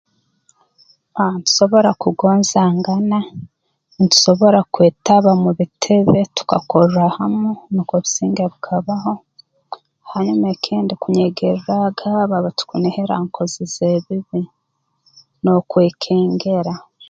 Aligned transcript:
Ah 1.19 1.31
ntusobora 1.39 1.89
kugonzangana 2.01 3.19
ntusobora 4.03 4.59
kwetaba 4.73 5.31
mu 5.43 5.51
bitebe 5.59 6.19
tukakorra 6.35 7.03
hamu 7.17 7.51
nukwo 7.73 7.93
obusinge 7.97 8.41
bukabaho 8.51 9.13
hanyuma 10.11 10.45
ekindi 10.55 10.93
kunyegerraaga 11.01 12.07
abo 12.21 12.33
aba 12.39 12.49
tukunihira 12.57 13.15
nkozi 13.25 13.63
z'ebibi 13.73 14.41
n'okwekengera 15.41 16.73